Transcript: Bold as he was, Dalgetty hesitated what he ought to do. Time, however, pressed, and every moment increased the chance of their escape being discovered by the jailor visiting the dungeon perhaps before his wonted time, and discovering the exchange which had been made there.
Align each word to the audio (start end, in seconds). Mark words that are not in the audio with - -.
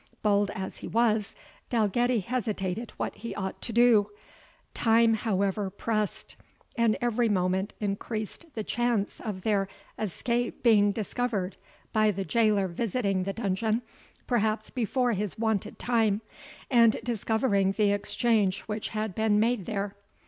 Bold 0.23 0.49
as 0.55 0.77
he 0.77 0.87
was, 0.87 1.35
Dalgetty 1.69 2.21
hesitated 2.21 2.91
what 2.97 3.13
he 3.13 3.35
ought 3.35 3.61
to 3.61 3.71
do. 3.71 4.09
Time, 4.73 5.13
however, 5.13 5.69
pressed, 5.69 6.35
and 6.75 6.97
every 6.99 7.29
moment 7.29 7.75
increased 7.79 8.45
the 8.55 8.63
chance 8.63 9.19
of 9.19 9.41
their 9.43 9.67
escape 9.99 10.63
being 10.63 10.91
discovered 10.91 11.55
by 11.93 12.09
the 12.09 12.25
jailor 12.25 12.67
visiting 12.67 13.25
the 13.25 13.33
dungeon 13.33 13.83
perhaps 14.25 14.71
before 14.71 15.11
his 15.13 15.37
wonted 15.37 15.77
time, 15.77 16.21
and 16.71 16.97
discovering 17.03 17.73
the 17.73 17.91
exchange 17.91 18.61
which 18.61 18.87
had 18.87 19.13
been 19.13 19.39
made 19.39 19.67
there. 19.67 19.93